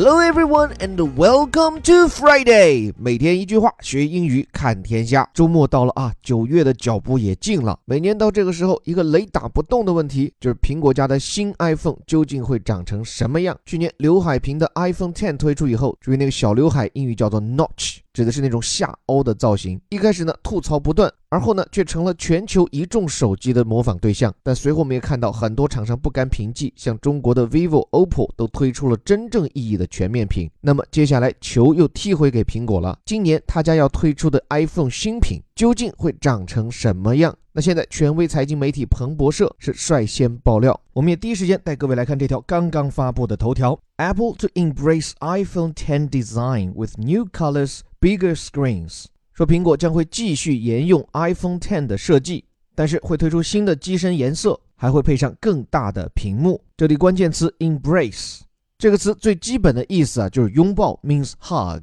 [0.00, 2.94] Hello everyone and welcome to Friday。
[2.96, 5.28] 每天一句话，学英语看天下。
[5.34, 7.76] 周末到了啊，九月的脚步也近了。
[7.84, 13.58] 每年到这个时候，一个雷打不动的问题就是苹果家的新 iPhone 究竟会长成什么样？
[13.66, 17.96] 去年刘海屏的 iPhone 10推出以后，注意那个小刘海，英语叫做 notch。
[18.18, 19.80] 指的是那种下凹的造型。
[19.90, 24.34] 一开始呢，吐槽不断，而后呢，却成了全球一众手机的模仿对象。
[24.42, 30.50] 但随后我们也看到很多厂商不甘平静，像中国的 vivo、OPPO 都推出了真正意义的全面屏。
[30.60, 32.98] 那么接下来球又踢回给苹果了。
[33.04, 37.32] 今年他家要推出的 iPhone 新品究竟会长成什么样？
[37.58, 47.80] 那现在权威财经媒体彭博社是率先爆料，我们也第一时间带各位来看这条刚刚发布的头条：Apple to embrace iPhone 10 design with new colors。
[48.00, 52.44] Bigger screens 说苹果将会继续沿用 iPhone 10的设计，
[52.76, 56.62] 但是会推出新的机身颜色，还会配上更大的屏幕。
[56.76, 58.42] 这里关键词 embrace
[58.78, 61.82] 这个词最基本的意思啊，就是拥抱，means hug。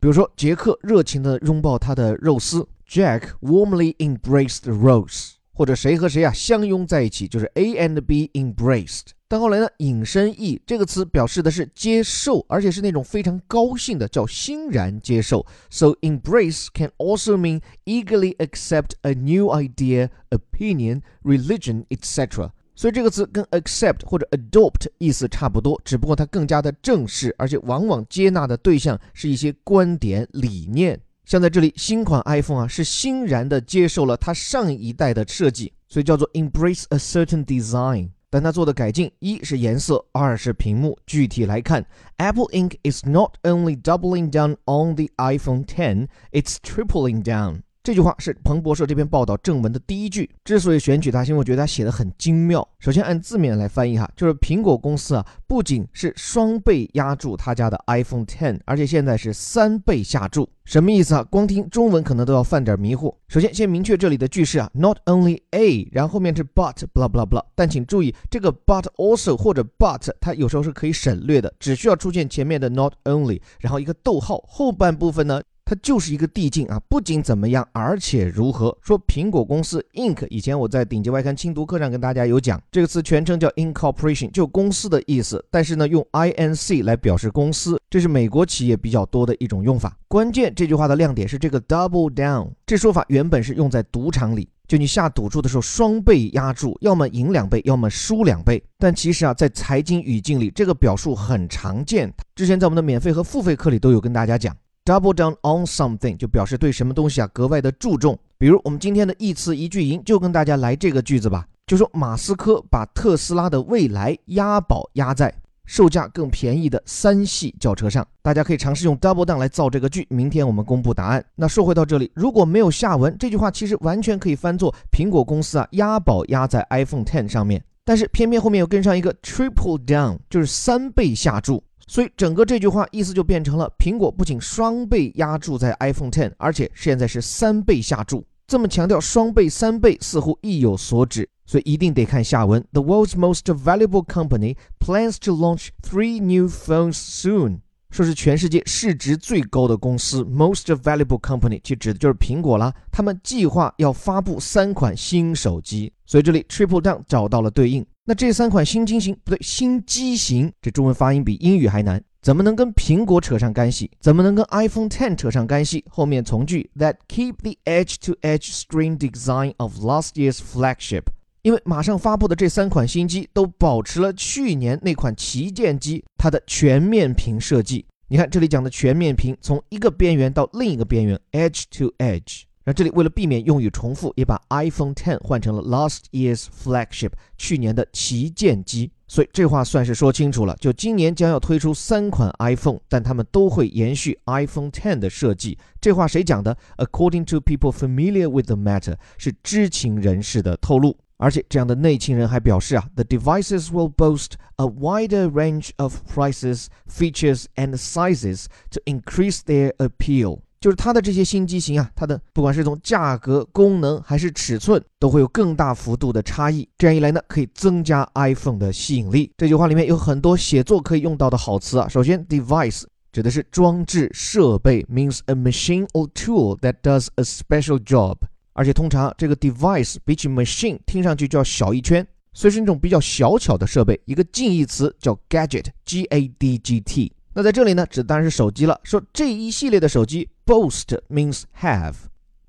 [0.00, 5.34] 比如说，杰克热情地拥抱他的肉丝，Jack warmly embraced Rose。
[5.52, 9.08] 或者谁和谁啊相拥在一起，就是 A and B embraced。
[9.28, 15.44] 但后来呢，引申义这个词表示的是接受，而且是那种非常高兴的，叫欣然接受。
[15.68, 22.52] So embrace can also mean eagerly accept a new idea, opinion, religion, etc.
[22.74, 30.98] 所以这个词跟 accept 或者 adopt 意思差不多，只不过它更加的正式，而且往往接纳的对象是一些观点理念。
[31.30, 38.08] 像在这里，新款 iPhone 啊是欣然的接受了它上一代的设计，所以叫做 embrace a certain design。
[38.28, 40.98] 但它做的改进，一是颜色，二是屏幕。
[41.06, 42.72] 具体来看，Apple Inc.
[42.82, 47.60] is not only doubling down on the iPhone 10, it's tripling down。
[47.82, 50.28] 这句话是彭博社这篇报道正文的第一句。
[50.44, 52.66] 之所以选取它，是因为我觉得它写的很精妙。
[52.78, 60.46] 首先按字面来翻译哈，就是苹果公司啊，不仅是双倍压住他家的 iPhone 10，而且现在是三倍下注。
[60.66, 61.24] 什么意思啊？
[61.24, 63.16] 光听中文可能都要犯点迷糊。
[63.28, 67.42] 首先先明确这里的句式啊，not only a，然后后面是 but，blah blah blah。
[67.54, 75.40] 但请注意，这个 but also 或者 but，它有时候是可以省略的，只需要出现前面的 not only，然后一个逗号，后半部分呢？
[75.70, 79.00] 它就是一个递进啊，不仅怎么样，而且如何说？
[79.06, 80.26] 苹果公司 Inc.
[80.28, 85.44] 以前我在顶级外刊精读课上跟大家有讲，这个词全称叫 Incorporation，就公司的意思。
[85.48, 86.84] 但是呢，用 Inc.
[86.84, 89.96] 来表示公司，这是美国企业比较多的一种用法。
[90.08, 98.60] 关键这句话的亮点是这个 double down，这说法原本是用在赌场里，就你下赌注的时候双倍压注，要么赢两倍，要么输两倍。
[98.76, 102.12] 但其实啊，在财经语境里，这个表述很常见。
[102.34, 104.52] 之前在我们的免费和付费课里都有跟大家讲。
[104.90, 108.18] Double down on something 就表示对什么东西啊格外的注重。
[108.36, 115.32] 比如我们今天的一词一句营就跟大家来这个句子吧，就说马斯克把特斯拉的未来押宝押在
[115.64, 118.04] 售价更便宜的三系轿车上。
[118.20, 120.04] 大家可以尝试用 double down 来造这个句。
[120.10, 121.24] 明天我们公布答案。
[121.36, 131.62] 那说回到这里，如果没有下文，这句话其实完全可以翻作苹果公司啊押宝押在 iPhone 10上面，但是偏偏后面又跟上一个 triple down，就是三倍下注。
[131.90, 138.24] 所以整个这句话意思就变成了：苹果不仅双倍压注在 iPhone Ten，而且现在是三倍下注。
[138.46, 142.64] 这么强调双倍、三倍，似乎意有所指，所以一定得看下文。
[142.72, 147.58] The world's most valuable company plans to launch three new phones soon。
[147.90, 152.72] 说是全世界市值最高的公司，most valuable company，其指的就是苹果啦。
[152.92, 157.84] 他们计划要发布三款新手机，所以这里 triple down 找到了对应。
[158.06, 163.90] 那这三款新机型不对，新机型，这中文发音比英语还难，怎么能跟苹果扯上干系？
[164.00, 165.84] 怎么能跟 iPhone 10扯上干系？
[165.88, 171.02] 后面从句 that keep the edge-to-edge screen design of last year's flagship，
[171.42, 177.84] 因为马上发布的这三款新机都保持了去年那款旗舰机它的全面屏设计。
[178.08, 182.42] 你看这里讲的全面屏，从一个边缘到另一个边缘，edge-to-edge。
[182.69, 188.91] 那这里为了避免用语重复，也把 iPhone 10换成了 last year's flagship，去年的旗舰机。
[189.07, 195.55] 所以这话算是说清楚了，就今年将要推出三款 iPhone，但他们都会延续 iPhone 10的设计。
[195.79, 196.57] 这话谁讲的？
[196.77, 200.97] According to people familiar with the matter，是知情人士的透露。
[201.17, 210.39] 而且这样的内情人还表示啊，the devices will boast a wider range of prices, features and sizes to increase their appeal。
[210.60, 216.68] 就是它的这些新机型啊，它的不管是从价格、功能还是尺寸，都会有更大幅度的差异。
[216.76, 219.32] 这样一来呢，可以增加 iPhone 的吸引力。
[219.38, 221.88] 这句话里面有很多写作可以用到的好词啊。
[221.88, 228.18] 首先，device 指的是装置、设备，means a machine or tool that does a special job。
[228.52, 233.98] 而且通常这个 device 比起 machine 听上去就要小一圈，所以是那种比较小巧的设备。
[234.04, 237.10] 一个近义词叫 gadget，G A D G T。
[237.32, 238.80] 那在这里呢，指的当然是手机了。
[238.82, 241.94] 说这一系列的手机，boast means have，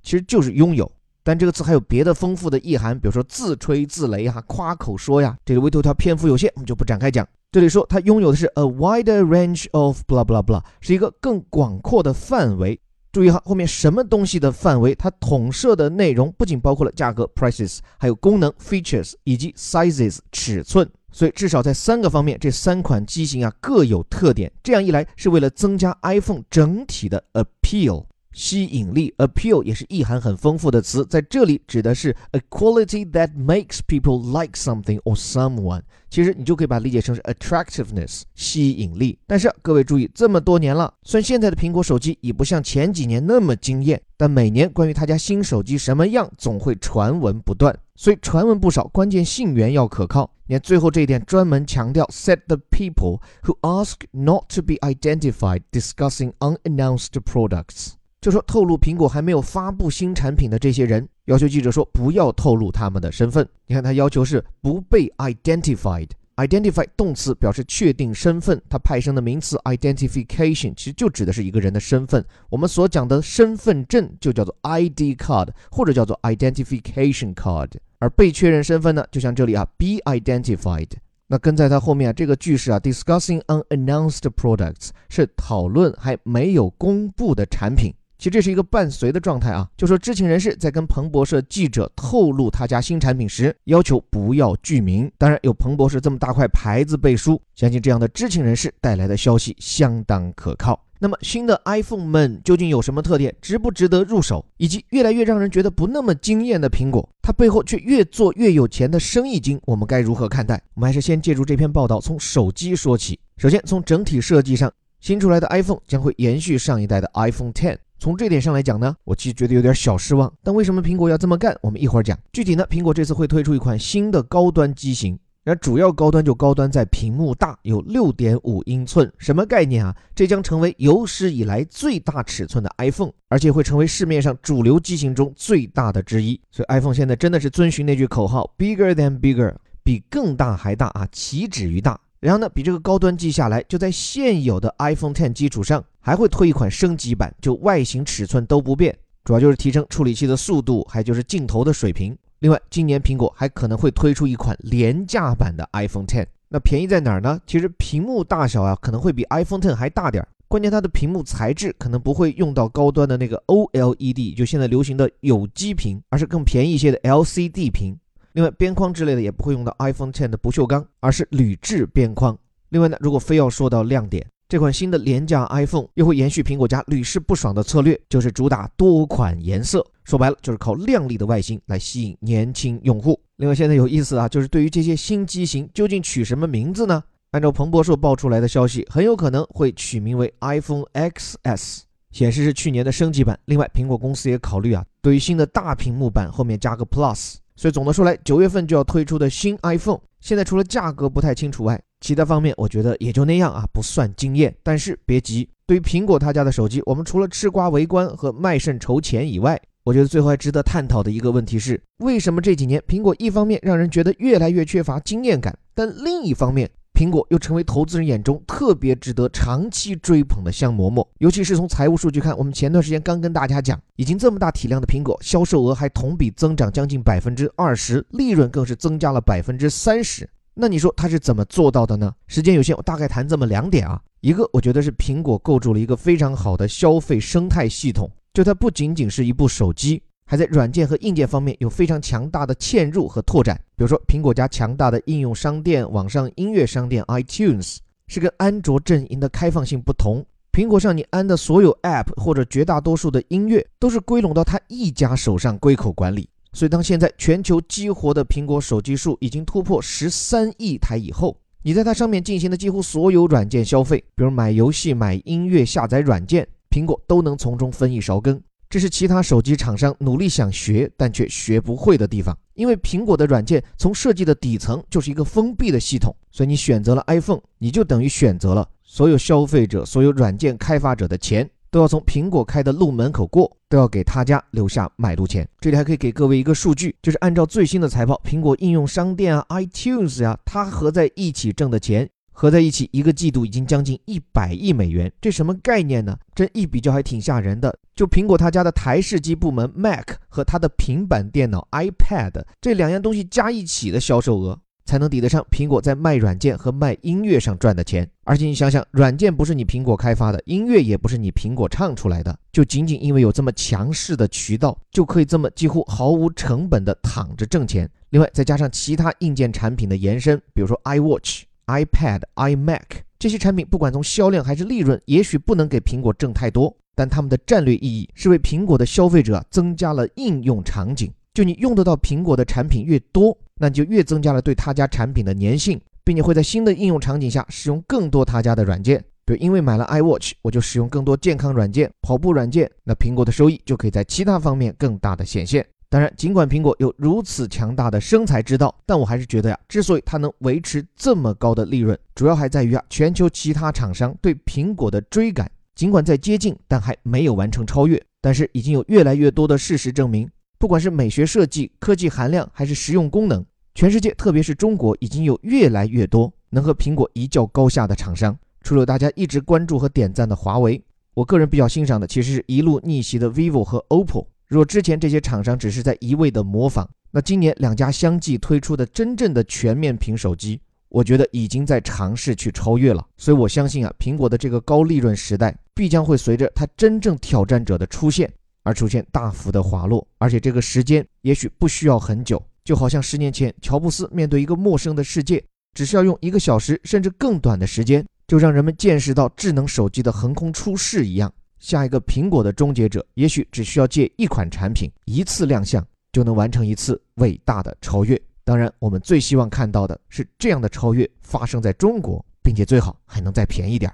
[0.02, 0.92] 其实就是拥有。
[1.24, 5.38] 但这个词还有别的丰富的意涵，比如说自吹自擂哈，夸口说呀。
[5.46, 7.28] 这里微头条篇幅有限，我们就不展开讲。
[7.52, 12.80] 这里说它拥有的是 a wider range of blah blah blah，是一个更广阔的范围。
[13.12, 20.90] 注意哈，后面什么东西的范围，它统摄的内容不仅包括了价格 prices，还有功能 features 以及 sizes 尺寸。
[21.12, 24.52] 所以至少在三个方面，这三款机型啊各有特点。
[24.64, 28.06] 这样一来，是为了增加 iPhone 整体的 appeal。
[28.34, 35.82] 吸引力 appeal 也是意涵很丰富的词，在这里指的是 a quality that makes people like something or someone。
[36.10, 39.20] 其实你就可以把它理解成是 attractiveness 吸引力。
[39.28, 47.78] 但是各位注意，这么多年了，虽然现在的苹果手机已不像前几年那么惊艳，但每年关于他家新手机什么样，总会传闻不断。
[48.02, 50.28] 所以传闻不少，关键信源要可靠。
[50.48, 57.92] 你看最后这一点专门强调：set the people who ask not to be identified discussing unannounced products。
[58.20, 63.48] 就说透露苹果还没有发布新产品的这些人，要求记者说不要透露他们的身份。
[63.68, 66.10] 你看他要求是不被 identified
[66.48, 72.26] identify 动词表示确定身份，它派生的名词 identification 其实就指的是一个人的身份。
[72.50, 80.90] 我们所讲的身份证就叫做 ID card 或者叫做 identification card，而被确认身份呢，就像这里啊 be identified。
[81.28, 87.94] 那跟在它后面啊这个句式啊 discussing unannounced products 是讨论还没有公布的产品。
[88.22, 95.12] 其实这是一个伴随的状态啊，就说知情人士在跟彭博社记者透露他家新产品时，要求不要具名。
[95.18, 100.80] 当然，有彭博社这么大块牌子背书，相信这样的知情人士带来的消息相当可靠。
[101.00, 104.46] 那么，新的 iPhone 们究竟有什么特点，值不值得入手？
[104.58, 110.62] 以及越来越让人觉得不那么惊艳的苹果，它背后却越做越有钱的生意经，我们该如何看待？
[110.76, 113.20] 我们还是先借助这篇报道，从手机说起。
[113.38, 117.78] 首先，从整体设计上，新出来的 iPhone 将会延续上一代的 iPhone Ten。
[118.02, 120.34] 从这点上来讲呢，我其实觉得有点小失望。
[120.42, 121.56] 但为什么苹果要这么干？
[121.62, 122.18] 我们一会儿讲。
[122.34, 129.08] 具体呢，苹果这次会推出一款新的高端机型，那主要高端就高端在屏幕大，有六点五英寸。
[129.20, 129.96] 什么概念啊？
[130.16, 136.42] 这将成为有史以来最大尺寸的 iPhone，而且会成为市面上主流机型中最大的之一。
[136.50, 139.54] 所以 iPhone 现在真的是遵循那句口号：bigger than bigger，
[139.84, 142.00] 比更大还大啊，岂止于大。
[142.22, 152.16] 然后呢，比这个高端机下来，就在现有的 iPhone Ten 基础上，还会推一款升级版，就外形尺寸都不变，主要就是提升处理器的速度，还就是镜头的水平。
[152.40, 156.28] 另外，今年苹果还可能会推出一款廉价版的 iPhone Ten。
[156.48, 157.40] 那便宜在哪儿呢？
[157.48, 167.98] 其实屏幕大小啊，可能会比 iPhone Ten 还大点儿，关键它的屏幕材质可能不会用到高端的那个 OLED，就现在流行的有机屏，而是更便宜一些的 LCD 屏。
[168.34, 172.38] 另外，边框之类的也不会用到 iPhone Ten 的不锈钢，而是铝制边框。
[172.70, 179.86] 另外呢，如果非要说到亮点，这款新的廉价 iPhone 又会延续苹果家屡试不爽的策略，就是主打多款颜色。
[180.04, 183.20] 说白了，就是靠亮丽的外形来吸引年轻用户。
[183.38, 187.04] 另外，现在有意思啊，就是对于这些新机型究竟取什么名字呢？
[187.32, 191.82] 按照彭博社爆出来的消息，很有可能会取名为 iPhone XS，
[192.12, 193.40] 显示是去年的升级版。
[193.46, 197.36] 另外，苹果公司也考虑啊，对于新的大屏幕版后面加个 Plus。
[197.62, 204.52] 所以总的说来，九月份就要推出的新 iPhone，现在除了价格不太清楚外，其他方面我觉得也就那样啊，不算惊艳。
[204.64, 216.68] 但是别急，对于苹果他家的手机，我们除了吃瓜围观和卖肾筹钱以外，我觉得最后还值得探讨的一个问题是，为什么这几年苹果一方面让人觉得越来越缺乏惊艳感，但另一方面，
[217.02, 230.30] 苹果又成为投资人眼中特别值得长期追捧的香馍馍，尤其是从财务数据看，我们前段时间刚跟大家讲，已经这么大体量的苹果，销售额还同比增长将近百分之二十，利润更是增加了百分之三十。
[230.54, 232.14] 那你说它是怎么做到的呢？
[232.28, 234.00] 时间有限，我大概谈这么两点啊。
[234.20, 240.04] 一个，我觉得是苹果构筑了一个非常好的消费生态系统，就它不仅仅是一部手机。
[240.24, 250.24] 还在软件和硬件方面有非常强大的嵌入和拓展，比如说苹果家强大的应用商店、网上音乐商店 iTunes，是跟安卓阵营的开放性不同。
[250.52, 256.30] 苹果上你安的所有 App 或者绝大多数的音乐都是归拢到它一家手上归口管理。
[256.54, 268.40] 所以当现在全球激活的苹果手机数已经突破十三亿台以后，你在它上面进行的几乎所有软件消费，比如买游戏、买音乐、下载软件，苹果都能从中分一勺羹。
[268.72, 285.46] 这是其他手机厂商努力想学但却学不会的地方，因为苹果的软件从设计的底层就是一个封闭的系统，所以你选择了 iPhone，你就等于选择了所有消费者、所有软件开发者的钱都要从苹果开的路门口过，都要给他家留下买路钱。
[285.60, 296.18] 这里还可以给各位一个数据，就是按照最新的财报，苹果应用商店啊、iTunes 呀，它合在一起挣的钱合在一起一个季度已经将近一百亿美元，这什么概念呢？
[296.34, 297.78] 这一比较还挺吓人的。
[297.96, 304.60] 就苹果他家的台式机部门 Mac 和它的平板电脑 iPad 这两样东西加一起的销售额。
[304.84, 308.10] 才能抵得上苹果在卖软件和卖音乐上赚的钱。
[308.26, 317.90] 而且你想想，软件不是你苹果开发的，音乐也不是你苹果唱出来的，就仅仅因为有这么强势的渠道，就可以这么几乎毫无成本的躺着挣钱。
[318.10, 322.82] 另外再加上其他硬件产品的延伸，比如说 iWatch、iPad、iMac
[323.18, 331.12] 这些产品，不管从销量还是利润，也许不能给苹果挣太多，但他们的战略意义是为苹果的消费者增加了应用场景。
[331.34, 333.38] 就你用得到苹果的产品越多。
[333.64, 339.00] 那就越增加了对他家产品的粘性，并且会在新的应用场景下使用更多他家的软件。
[339.24, 345.64] 比如，因为买了 iWatch，我就使用更多健康软件、跑步软件，那苹果的收益就可以在其他方面更大的显现。
[345.92, 358.02] 当然，尽管苹果有如此强大的生财之道，但我还是觉得呀，之所以它能维持这么高的利润，主要还在于啊，全球其他厂商对苹果的追赶，尽管在接近，但还没有完成超越。
[358.22, 363.46] 但是已经有越来越多的事实证明，不管是美学设计、科技含量，还是实用功能。
[363.76, 368.34] 全世界，特别是中国，已经有越来越多能和苹果一较高下的厂商。
[368.62, 370.82] 除了大家一直关注和点赞的华为，
[371.14, 374.26] 我个人比较欣赏的，其实是一路逆袭的 vivo 和 oppo。
[374.52, 383.02] 若之前这些厂商只是在一味的模仿，那今年两家相继推出的真正的全面屏手机，我觉得已经在尝试去超越了。
[383.16, 388.30] 所以我相信啊，苹果的这个高利润时代，必将会随着它真正挑战者的出现
[388.64, 392.44] 而出现大幅的滑落，而且这个时间也许不需要很久。
[392.66, 395.42] 就好像十年前，乔布斯面对一个陌生的世界，
[395.74, 401.34] 只需要用一个小时甚至更短的时间，就让人们见识到智能手机的横空出世一样。
[401.62, 408.20] 下一个苹果的终结者，也许只需要借一款产品一次亮相，就能完成一次伟大的超越。
[408.44, 413.94] 当然，我们最希望看到的是这样的超越发生在中国，并且最好还能再便宜点。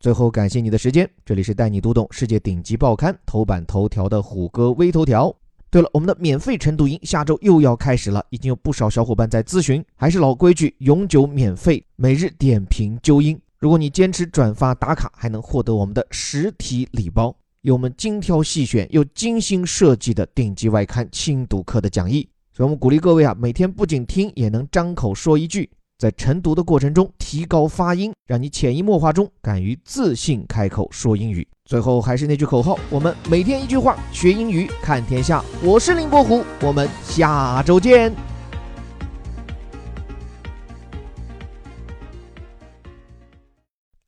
[0.00, 5.34] 最后，感谢你的时间，这里是带你读懂世界顶级报刊头版头条的虎哥微头条。
[5.70, 9.82] 对了，我们的免费晨读营下周又要开始了，已经有不少小伙伴在咨询。
[9.94, 13.40] 还是老规矩，永久免费，每日点评纠音。
[13.64, 22.28] 如果你坚持转发打卡，还能获得我们的实体礼包，有我们精挑细选又精心设计的顶级外刊轻读课的讲义。
[22.52, 25.70] 所以，我们鼓励各位啊，每天不仅听，也能张口说一句。
[25.98, 31.48] 在晨读的过程中提高发音，让你潜移默化中敢于自信开口说英语。
[31.64, 35.42] 最后还是那句口号：我们每天一句话，学英语看天下。
[35.62, 38.33] 我是林伯虎，我们下周见。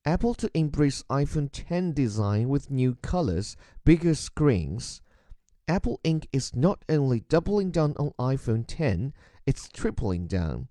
[0.07, 5.03] Apple to embrace iPhone 10 design with new colors, bigger screens.
[5.67, 6.27] Apple Inc.
[6.33, 9.13] is not only doubling down on iPhone 10,
[9.47, 10.69] it's tripling down.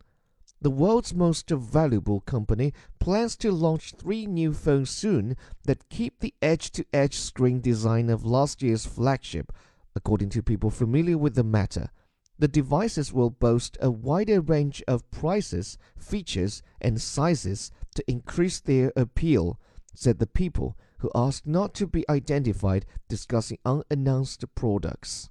[0.62, 6.34] The world's most valuable company plans to launch three new phones soon that keep the
[6.42, 9.52] edge to edge screen design of last year's flagship,
[9.98, 11.90] according to people familiar with the matter.
[12.40, 18.94] The devices will boast a wider range of prices, features, and sizes to increase their
[18.96, 19.60] appeal,
[19.94, 25.30] said the people who asked not to be identified discussing unannounced products.